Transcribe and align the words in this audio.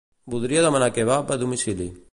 Voldria 0.33 0.63
demanar 0.67 0.89
kebab 0.97 1.31
a 1.37 1.41
domicili. 1.45 1.91